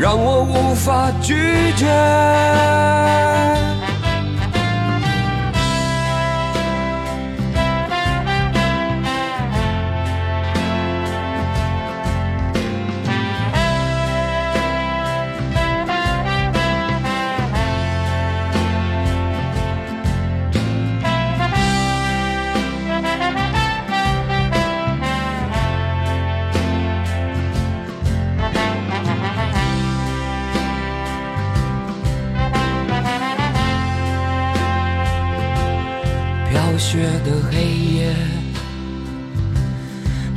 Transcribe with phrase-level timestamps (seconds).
[0.00, 1.34] 让我无法拒
[1.76, 1.86] 绝。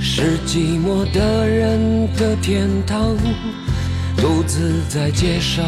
[0.05, 3.15] 是寂寞的人的天堂。
[4.17, 5.65] 独自在街上，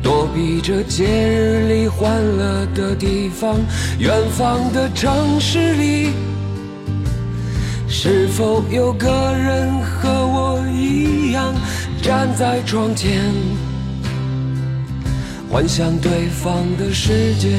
[0.00, 3.58] 躲避着节日里欢乐的地方。
[3.98, 6.10] 远方的城市里，
[7.88, 11.52] 是否有个人和我一样
[12.00, 13.20] 站在窗前，
[15.50, 17.58] 幻想对方的世界？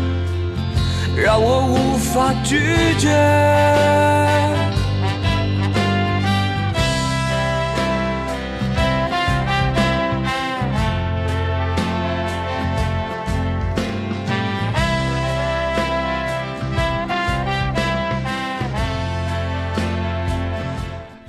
[1.23, 2.57] 让我无法拒
[2.97, 3.07] 绝。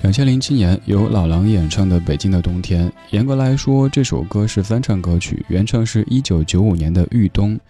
[0.01, 7.61] 两千零七年由老狼演唱的《北京的冬天》，严格来说，这首歌是翻唱歌曲，原唱是一九九五年的豫东。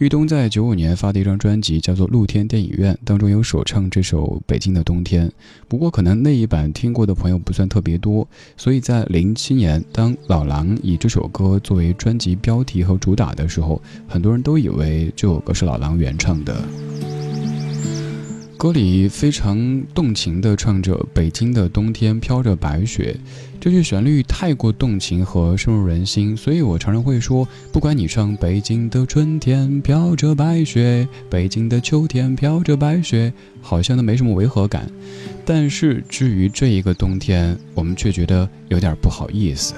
[0.00, 5.28] 玉东在九五年发的一张专辑叫做《露天电影院》，当中有首唱这首《北京的冬天》。
[5.68, 8.26] 不过可能那一版听过的朋友不算特别多，
[8.56, 16.56] 所以在零七年，当老狼以这首歌作为专辑标题和主打的时候，很多人都以为这首歌是老狼原唱的。
[18.60, 23.16] 歌里非常动情地唱着：“北京的冬天飘着白雪。”
[23.58, 34.90] 这句旋律太过动情和深入人心，所以我常常会说，不管你唱“北京的春天飘着白雪”，“北京的秋天飘着白雪”，好像都没什么违和感。
[35.46, 39.72] 但是至于这一个冬天，我们却觉得有点不好意思。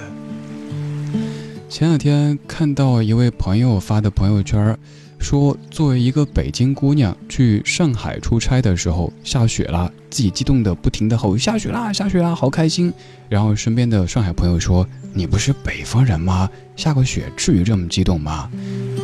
[1.68, 4.76] 前两天看到一位朋友发的朋友圈。
[5.22, 12.92] 说，作为一个北京姑娘去上海出差的时候下雪了，自己激动的不停的吼下雪啦下雪啦，好开心。
[13.28, 16.50] 然后身边的上海朋友说：“你不是北方人吗？
[16.76, 18.50] 下个雪至于这么激动吗？”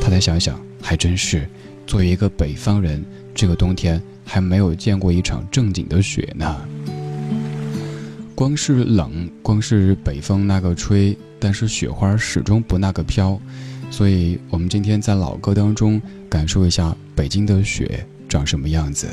[0.03, 1.49] 他再想想，还真是，
[1.87, 3.03] 作为一个北方人，
[3.35, 6.61] 这个冬天还没有见过一场正经的雪呢。
[8.35, 13.41] 光是冷，光是北风那个吹，但是雪花始终不那个飘。
[13.90, 16.00] 所以，我们今天在老歌当中
[16.31, 19.08] 感受一下北京的雪长什么样子。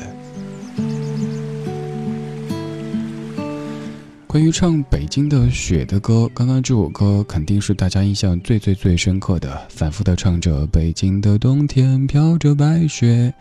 [4.27, 13.33] 关于唱北京的雪的歌，刚刚这首歌肯定是大家印象最最最深刻的，反复的唱着北京的冬天飘着白雪，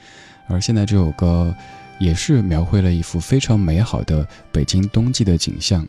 [0.46, 1.52] 而现在这首歌
[1.98, 5.86] 也是描绘了一幅非常美好的北京冬季的景象。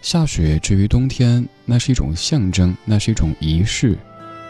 [0.00, 3.98] 下雪至于冬天，那是一种象征，那是一种仪式。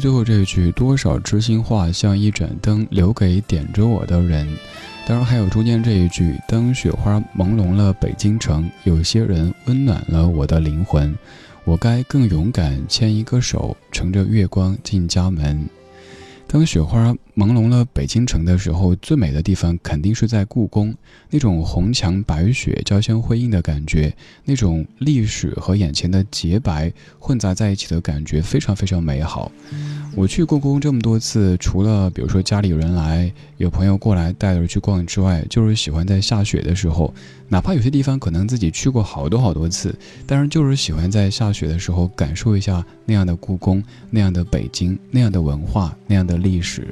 [0.00, 4.48] 最后这一句：“多少知心话像一盏灯，留给点着我的人。”
[5.06, 11.14] 当然还有中间这一句：“当雪花朦胧了北京城，有些人温暖了我的灵魂，
[11.64, 15.68] 我该更勇敢牵一个手，乘着月光进家门。”
[16.52, 20.92] 当雪花朦胧了北京城的时候，最美的地方肯定是在故宫。
[21.30, 24.12] 那种红墙白雪交相辉映的感觉，
[24.44, 29.52] 那种历史和眼前的洁白混杂在一起的感觉，非常非常美好。
[30.16, 37.14] 我去故宫这么多次，除了比如说家里有人来，有朋友过来带着去逛之外，就是喜欢在下雪的时候，
[37.48, 39.94] 哪怕有些地方可能自己去过好多好多次，
[40.26, 43.80] 但是就是喜欢在下雪的时候感受一下那样的故宫，
[44.10, 46.86] 那样的北京，那样的文化，那样的历史。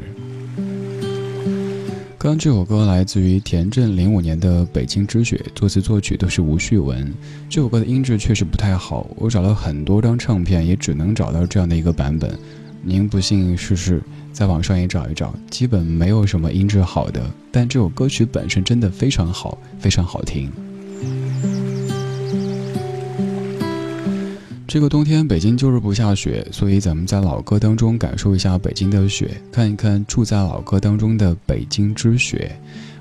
[2.21, 7.12] 刚刚这首歌来自于田震零五年的《北京之雪》，作词作曲都是吴旭文。
[7.49, 12.37] 这首歌的音质确实不太好，我找了很多张唱片，也只能找到这样的一个版本。
[12.83, 14.02] 您不信试试。
[14.31, 20.49] 在网上也找一找，基本没有什么音质好的，但这首歌曲本身真的非常好，非常好听。
[24.69, 32.55] 这个冬天北京就是不下雪，所以咱们在老歌当中感受一下北京的雪，看一看住在老歌当中的北京之雪。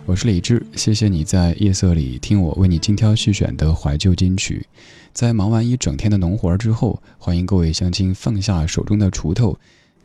[0.05, 4.65] 我是李志，谢谢你在夜色里听我为你精挑细选的怀旧金曲。
[5.11, 9.59] 在忙完一整天的农活之后，欢迎各位乡亲放下手中的锄头，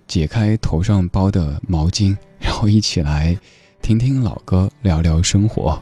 [0.08, 3.38] 解开头上包的毛巾，然后一起来
[3.80, 5.80] 听听老歌，聊聊生活。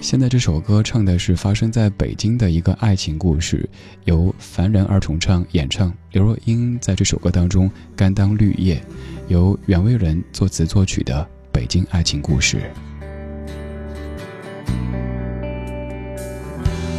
[0.00, 3.68] 现在这首歌唱的是发生在北京的一个爱情故事，
[4.04, 8.80] 由凡人二重唱演唱，刘若英在这首歌当中甘当绿叶，
[9.26, 12.58] 由袁惟仁作词作曲的《北京爱情故事》。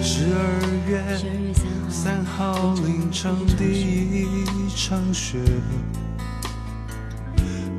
[0.04, 1.02] 十二月
[1.90, 4.26] 三号凌晨第一
[4.76, 5.38] 场雪，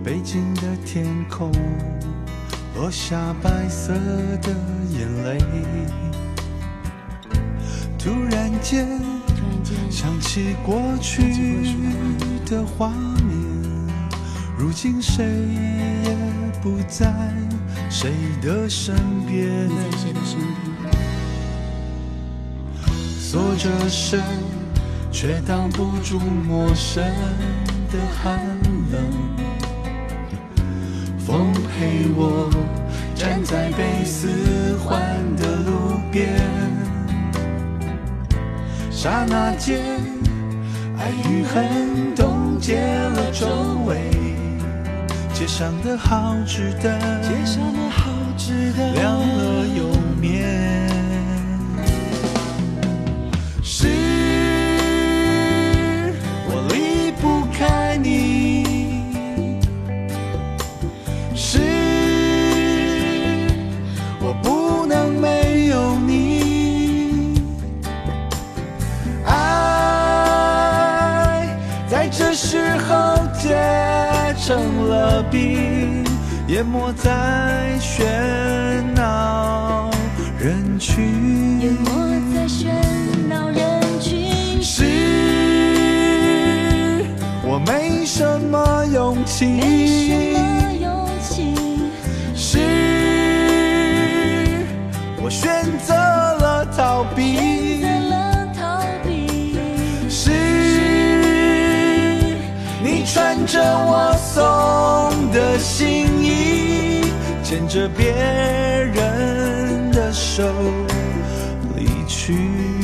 [0.02, 1.52] 北京的天空。
[2.78, 3.92] 落下白色
[4.40, 4.54] 的
[4.88, 5.37] 眼泪，
[7.99, 8.87] 突然间
[9.90, 11.75] 想起过去
[12.47, 12.90] 的画
[13.26, 13.37] 面，
[14.56, 15.25] 如今谁
[16.04, 16.16] 也
[16.62, 17.12] 不在
[17.90, 18.94] 谁的身
[19.26, 19.68] 边，
[23.18, 24.23] 锁着身
[25.11, 27.02] 却挡不住陌生
[27.90, 28.38] 的寒
[28.92, 29.47] 冷。
[31.78, 32.50] 风陪我
[33.14, 35.00] 站在被四环
[35.37, 36.28] 的路边，
[38.90, 39.80] 刹那间，
[40.99, 43.47] 爱与恨冻结了周
[43.87, 44.11] 围，
[45.32, 46.99] 街上的好吃的
[48.94, 49.88] 亮了又
[50.20, 50.57] 灭。
[105.68, 107.02] 心意，
[107.44, 110.42] 牵着别人的手
[111.76, 112.77] 离去。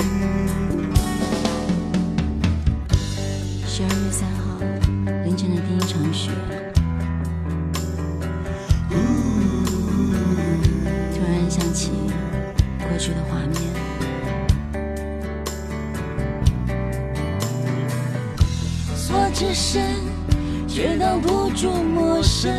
[20.75, 22.53] 却挡不住陌生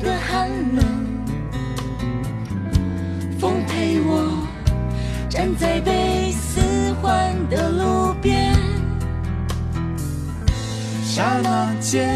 [0.00, 0.84] 的寒冷，
[3.40, 4.46] 风陪我
[5.28, 6.60] 站在被四
[7.02, 8.54] 环的路边，
[11.02, 12.08] 刹那间，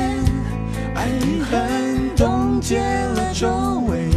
[0.94, 4.08] 爱与恨冻结了周围，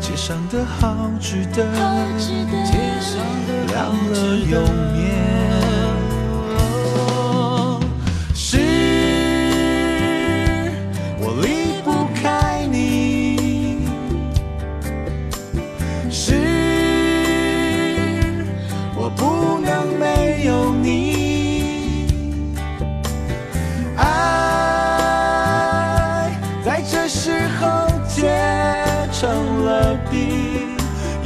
[0.00, 1.66] 街上的好吃的，
[3.66, 4.58] 亮了又
[4.96, 5.41] 灭。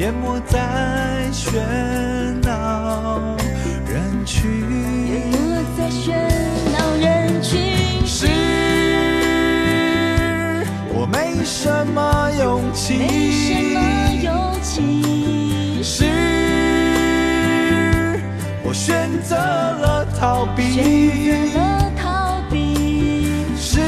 [0.06, 1.50] 淹没在喧
[2.44, 3.36] 闹
[3.88, 4.48] 人群，
[5.08, 5.36] 淹没
[5.76, 6.14] 在喧
[6.70, 8.06] 闹人群。
[8.06, 8.28] 是
[10.94, 13.80] 我没什么勇气，没什么
[14.22, 14.32] 勇
[14.62, 15.82] 气。
[15.82, 16.04] 是
[18.62, 23.32] 我选择了逃避，选择了逃避。
[23.56, 23.80] 是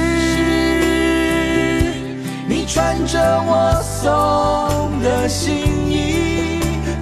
[2.49, 5.68] 你穿着我送的心。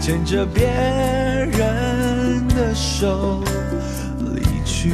[0.06, 3.42] 牵着别人的手
[4.20, 4.92] 离去。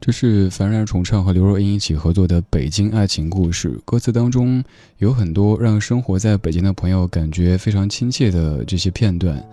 [0.00, 4.64] 这是樊然重唱和刘若英一起合作的《北京爱情故事》，歌词当中
[4.96, 9.46] 有很多让生活在北京的朋友感觉非常亲切的这些片段。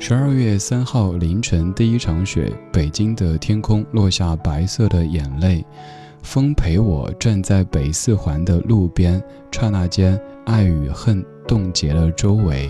[0.00, 5.64] 十二月三号凌晨第一场雪，北京的天空落下白色的眼泪，
[6.24, 9.22] 风陪我站在北四环的路边，
[9.52, 12.68] 刹那间，爱与恨冻结了周围。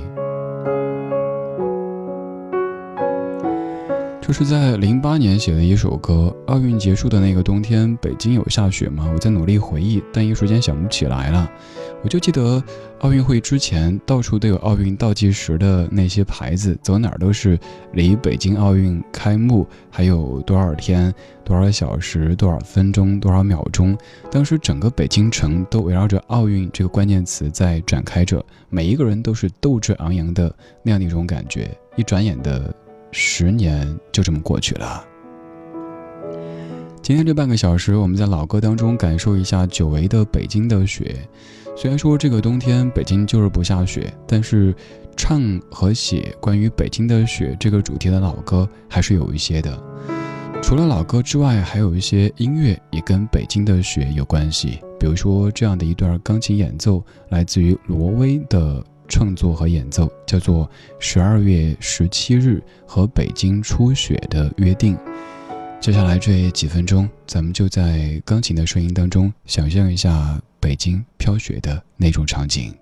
[4.26, 6.34] 这是在零八年写的一首歌。
[6.46, 9.06] 奥运结束的那个冬天，北京有下雪吗？
[9.12, 11.46] 我在努力回忆，但一时间想不起来了。
[12.02, 12.62] 我就记得
[13.00, 17.58] 奥运会之前，到处都有奥运倒计时的那些牌子，走哪儿都是
[17.92, 21.12] 离北京奥运开幕还有多少天、
[21.44, 23.94] 多少小时、多少分钟、多少秒钟。
[24.30, 30.50] 当时整个北京城都围绕着奥运这个关键词在展开着，每一个人都是斗志昂扬的
[30.82, 31.70] 那样的一种感觉。
[31.96, 32.74] 一转眼的。
[33.16, 35.06] 十年就这么过去了。
[37.00, 41.16] 今天这半个小时，我们在老歌当中感受一下久违的北京的雪。
[41.76, 44.74] 虽然说这个冬天北京就是不下雪，但是
[45.16, 49.80] 唱和写关于北京的雪这个主题的老歌还是有一些的。
[50.60, 54.80] 除了老歌之外，还有一些音乐也跟北京的雪有关系。
[54.98, 58.84] 比如说这样的一段钢琴演奏，来自于罗威的。
[59.08, 60.66] 创作和演奏叫做
[60.98, 64.96] 《十二月十七日和北京初雪的约定》。
[65.80, 72.74] 接下来这几分钟，咱们就在钢琴的声音当中，想象一下北京飘雪的那种场景。